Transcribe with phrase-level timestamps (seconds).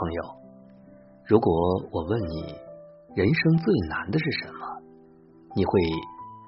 [0.00, 0.22] 朋友，
[1.26, 1.52] 如果
[1.92, 2.56] 我问你
[3.14, 4.64] 人生最难的是什么，
[5.54, 5.72] 你会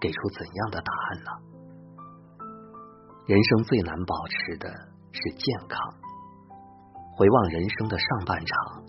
[0.01, 1.30] 给出怎样的答案呢？
[3.27, 4.71] 人生最难保持的
[5.12, 5.79] 是健康。
[7.15, 8.83] 回望人生的上半场，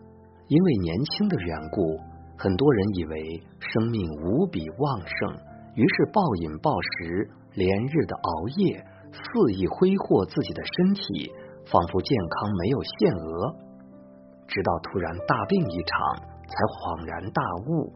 [0.48, 2.00] 因为年轻的缘故，
[2.38, 5.36] 很多人以为生命无比旺盛，
[5.76, 11.34] 于是暴饮暴食，连日的熬夜，肆意挥霍自己的身体，
[11.70, 13.63] 仿佛健康没有限额。
[14.54, 15.98] 直到突然大病一场，
[16.46, 17.90] 才恍然大悟：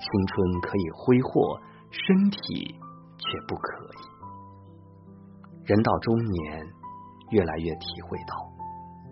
[0.00, 1.60] 青春可以挥霍，
[1.92, 2.72] 身体
[3.20, 4.00] 却不可以。
[5.68, 6.66] 人到中年，
[7.28, 8.32] 越来越体会到，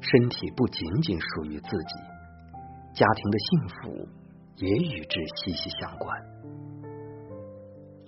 [0.00, 1.94] 身体不仅仅属于自己，
[2.96, 4.08] 家庭的幸福
[4.56, 6.16] 也与之息息相关。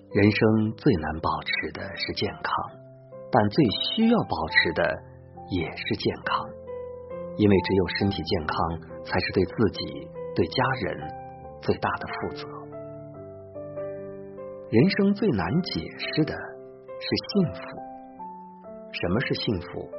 [0.09, 2.81] 人生最难保持的是健康，
[3.31, 3.63] 但最
[3.93, 5.03] 需要保持的
[5.51, 6.49] 也是健康。
[7.41, 8.55] 因为只有身体健康，
[9.03, 11.09] 才是对自己、对家人
[11.59, 12.45] 最大的负责。
[14.69, 17.61] 人生最难解释的是幸福。
[18.93, 19.89] 什么是幸福？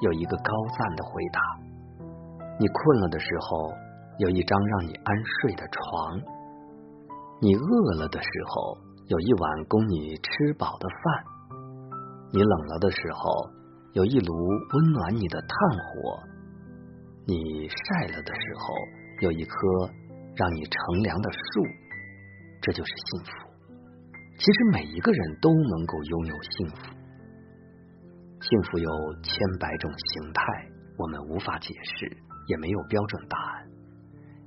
[0.00, 1.40] 有一个高赞的回答：
[2.60, 3.72] 你困了的时候，
[4.20, 6.22] 有一张让你安睡的床；
[7.40, 11.24] 你饿了的时候，有一碗供你吃饱的饭；
[12.32, 13.50] 你冷了的时候，
[13.94, 16.35] 有一炉温暖你的炭火。
[17.28, 18.74] 你晒了的时候，
[19.22, 19.56] 有一棵
[20.36, 21.64] 让你乘凉的树，
[22.62, 23.32] 这就是幸福。
[24.38, 26.76] 其实每一个人都能够拥有幸福。
[28.40, 28.88] 幸福有
[29.24, 30.42] 千百种形态，
[30.96, 33.66] 我们无法解释，也没有标准答案。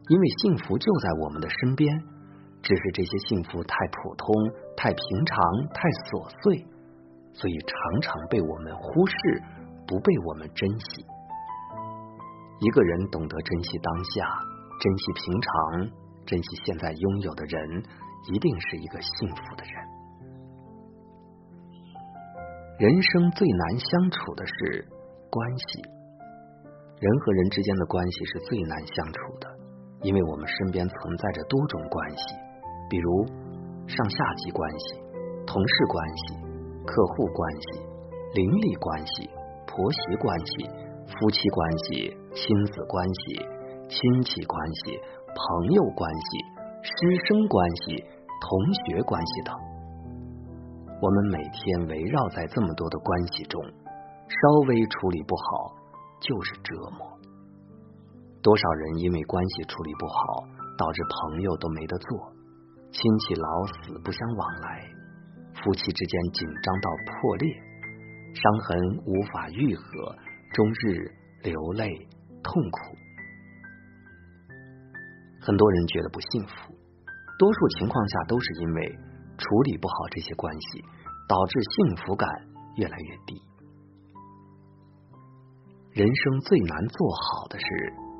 [0.08, 2.02] 因为幸福就在我们的身边，
[2.62, 4.34] 只是这些幸福太普通、
[4.78, 5.38] 太平常、
[5.74, 6.66] 太琐碎，
[7.34, 9.44] 所以常常被我们忽视，
[9.86, 11.06] 不被我们珍惜。
[12.60, 14.28] 一个人懂得珍惜当下，
[14.82, 15.52] 珍惜平常，
[16.26, 17.84] 珍惜现在拥有的人，
[18.34, 19.74] 一定是一个幸福的人。
[22.80, 24.86] 人生最难相处的是
[25.32, 25.82] 关系，
[27.00, 29.48] 人和人之间的关系是最难相处的，
[30.02, 32.24] 因为我们身边存在着多种关系，
[32.90, 33.26] 比如
[33.88, 34.96] 上下级关系、
[35.48, 36.36] 同事关系、
[36.86, 37.80] 客户关系、
[38.34, 39.30] 邻里关系、
[39.66, 40.90] 婆媳关系。
[41.10, 43.36] 夫妻关系、亲子关系、
[43.90, 45.00] 亲戚关系、
[45.34, 46.38] 朋友关系、
[46.84, 48.04] 师生关系、
[48.40, 49.56] 同学关系等，
[51.02, 55.76] 我们每天围绕在这么多的关系中，稍微处理不好
[56.22, 57.18] 就是折磨。
[58.42, 60.44] 多少人因为关系处理不好，
[60.78, 62.32] 导致朋友都没得做，
[62.92, 64.88] 亲戚老死不相往来，
[65.64, 67.54] 夫妻之间紧张到破裂，
[68.36, 70.16] 伤痕无法愈合。
[70.52, 71.12] 终日
[71.44, 71.88] 流泪
[72.44, 72.80] 痛苦，
[75.42, 76.74] 很多人觉得不幸福，
[77.38, 78.98] 多数情况下都是因为
[79.38, 80.84] 处理不好这些关系，
[81.28, 82.30] 导致幸福感
[82.76, 83.42] 越来越低。
[85.92, 87.66] 人生最难做好的是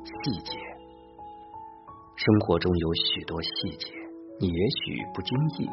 [0.04, 0.58] 细节，
[2.16, 3.92] 生活中有许多细节，
[4.38, 5.70] 你也许不经意，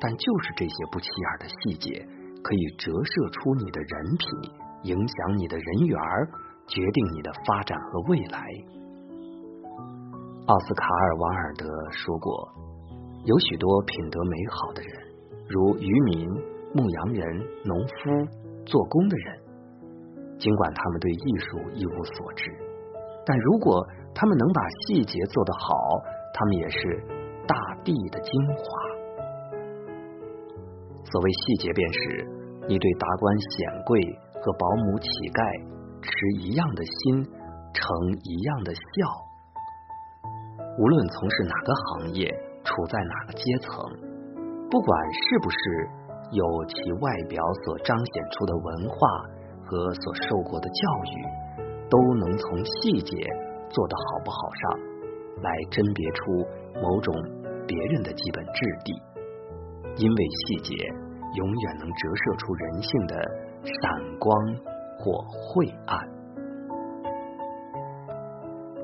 [0.00, 2.06] 但就是这些不起眼的细节，
[2.42, 4.64] 可以折射出你的人品。
[4.84, 5.98] 影响你的人缘，
[6.66, 8.40] 决定你的发展和未来。
[10.46, 12.48] 奥斯卡尔·瓦尔德说过
[13.24, 14.92] ：“有许多品德美好的人，
[15.48, 16.28] 如渔民、
[16.72, 17.24] 牧羊人、
[17.64, 17.94] 农夫、
[18.64, 19.40] 做工的人，
[20.38, 22.50] 尽管他们对艺术一无所知，
[23.24, 25.74] 但如果他们能把细节做得好，
[26.32, 26.78] 他们也是
[27.46, 28.64] 大地的精华。
[31.04, 32.28] 所谓细节，便是
[32.68, 34.00] 你对达官显贵。”
[34.44, 35.40] 和保姆、乞丐
[36.04, 37.24] 持一样的心，
[37.72, 37.82] 成
[38.22, 38.80] 一样的孝。
[40.78, 42.28] 无论从事哪个行业，
[42.62, 43.72] 处在哪个阶层，
[44.70, 45.58] 不管是不是
[46.32, 48.96] 有其外表所彰显出的文化
[49.64, 51.14] 和所受过的教育，
[51.88, 53.16] 都能从细节
[53.70, 54.62] 做得好不好上
[55.42, 56.22] 来甄别出
[56.82, 57.14] 某种
[57.66, 58.92] 别人的基本质地，
[59.96, 60.74] 因为细节
[61.34, 63.44] 永远能折射出人性的。
[63.64, 64.30] 闪光
[65.04, 66.00] 或晦暗，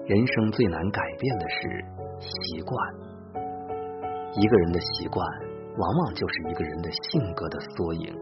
[0.04, 1.84] 人生最难改变的是
[2.20, 2.76] 习惯。
[4.34, 5.26] 一个人的习惯，
[5.78, 8.14] 往往就是一个人的性格的缩影，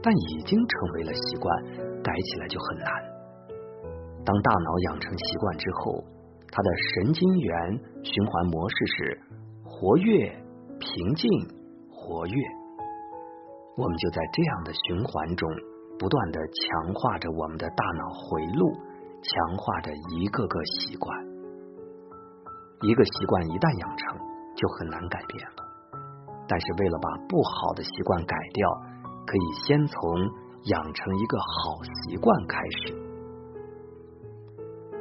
[0.00, 1.64] 但已经成为了习惯，
[2.00, 2.86] 改起来就很难。
[4.24, 6.04] 当大脑养成习惯之后，
[6.48, 9.20] 它的神经元循环模式是
[9.64, 10.30] 活跃、
[10.78, 11.28] 平静、
[11.90, 12.34] 活跃，
[13.76, 15.50] 我们就在这样的循环中。
[16.02, 18.74] 不断的强化着我们的大脑回路，
[19.22, 21.14] 强化着一个个习惯。
[22.82, 24.18] 一个习惯一旦养成，
[24.58, 25.62] 就很难改变了。
[26.50, 28.66] 但是为了把不好的习惯改掉，
[29.22, 29.94] 可以先从
[30.74, 32.98] 养成一个好习惯开始。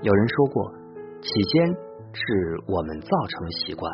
[0.05, 0.69] 有人说过，
[1.17, 1.65] 起先
[2.13, 3.89] 是我们造成习惯，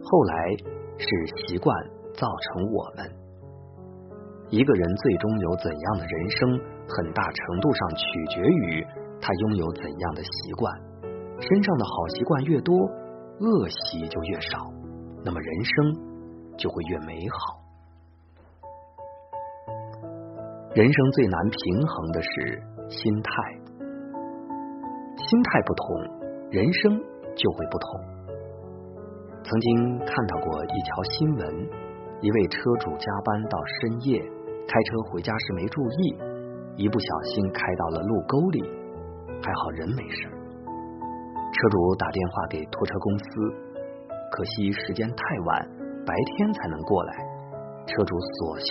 [0.00, 0.56] 后来
[0.96, 1.04] 是
[1.44, 1.68] 习惯
[2.16, 3.25] 造成我们。
[4.48, 6.58] 一个人最终有怎样的人生，
[6.88, 8.86] 很大程度上取决于
[9.20, 10.72] 他拥有怎样的习惯。
[11.40, 12.74] 身上的好习惯越多，
[13.40, 14.72] 恶习就越少，
[15.24, 17.60] 那么人生就会越美好。
[20.74, 23.32] 人生最难平衡的是心态，
[25.16, 25.84] 心态不同，
[26.50, 26.98] 人生
[27.34, 28.00] 就会不同。
[29.42, 31.68] 曾经看到过一条新闻，
[32.20, 34.22] 一位车主加班到深夜，
[34.66, 36.18] 开车回家时没注意，
[36.76, 38.60] 一不小心开到了路沟里，
[39.40, 40.28] 还好人没事。
[40.28, 43.24] 车主打电话给拖车公司，
[44.32, 45.68] 可惜时间太晚，
[46.04, 47.14] 白天才能过来。
[47.86, 48.68] 车主索性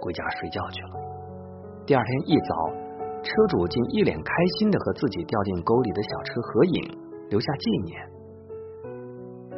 [0.00, 0.90] 回家睡觉去了。
[1.84, 2.54] 第二天一早，
[3.22, 6.98] 车主竟一脸开心的和自己掉进沟里的小车合影，
[7.28, 8.00] 留下纪念。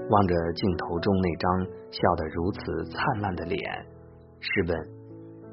[0.08, 3.61] 望着镜头中那张笑得如此灿烂的脸，
[4.40, 4.88] 试问：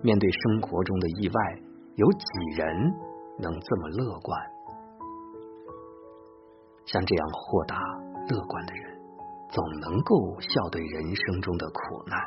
[0.03, 1.61] 面对生活中的意外，
[1.95, 2.25] 有几
[2.57, 2.91] 人
[3.39, 4.39] 能这么乐观？
[6.85, 7.77] 像这样豁达
[8.29, 8.99] 乐观的人，
[9.49, 12.19] 总能够笑对人生中的苦难。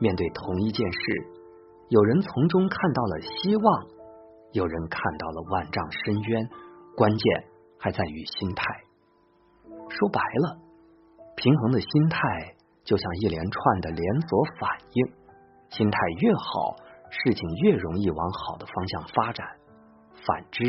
[0.00, 0.98] 面对同一件事，
[1.88, 3.86] 有人从中看到了希望，
[4.52, 6.50] 有人看到了万丈深渊。
[6.94, 7.44] 关键
[7.78, 8.66] 还在于心态。
[9.88, 10.58] 说白了，
[11.36, 12.18] 平衡的心态
[12.84, 15.06] 就像一连串的连锁反应，
[15.70, 16.76] 心态越好，
[17.12, 19.46] 事情越容易往好的方向发展；
[20.26, 20.64] 反之，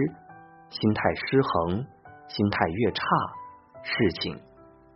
[0.69, 1.87] 心态失衡。
[2.29, 3.03] 心态越差，
[3.83, 4.41] 事情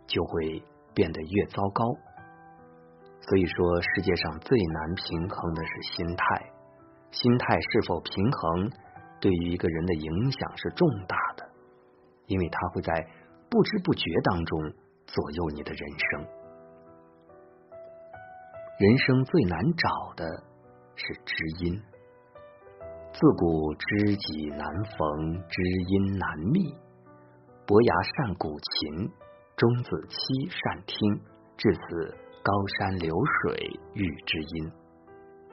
[0.08, 0.60] 就会
[0.92, 1.84] 变得越糟糕。
[3.20, 6.50] 所以说，世界上最难平衡的是心态。
[7.12, 8.70] 心态是否平衡，
[9.20, 11.48] 对于一个人的影响是重大的，
[12.26, 12.92] 因为它会在
[13.48, 14.72] 不知不觉当中
[15.06, 15.80] 左右你的人
[16.10, 16.26] 生。
[18.78, 20.24] 人生最难找的
[20.98, 21.32] 是知
[21.64, 21.80] 音。
[23.12, 26.74] 自古知己难逢，知音难觅。
[27.66, 29.08] 伯牙善鼓琴，
[29.56, 31.20] 钟子期善听，
[31.56, 31.80] 至此
[32.42, 34.72] 高山流水遇知音。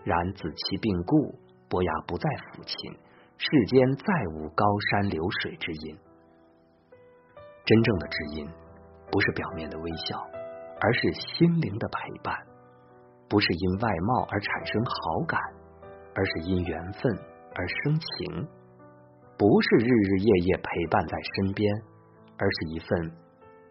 [0.03, 1.37] 然子期病故，
[1.69, 2.91] 伯牙不再抚琴，
[3.37, 5.97] 世间再无高山流水之音。
[7.65, 8.49] 真正的知音，
[9.11, 10.17] 不是表面的微笑，
[10.79, 12.35] 而是心灵的陪伴；
[13.35, 15.37] 不是因外貌而产生好感，
[16.13, 17.11] 而是因缘分
[17.53, 18.47] 而生情；
[19.37, 21.69] 不是日日夜夜陪伴在身边。
[22.37, 23.11] 而是一份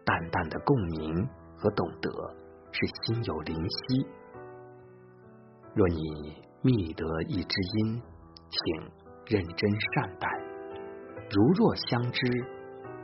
[0.06, 1.28] 淡淡的共鸣
[1.58, 2.10] 和懂得，
[2.72, 4.06] 是心有灵犀。
[5.74, 8.02] 若你觅得一知音，
[8.48, 8.84] 请
[9.26, 10.28] 认真善待；
[11.30, 12.26] 如若相知，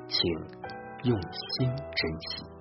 [0.08, 2.59] 请用心珍惜。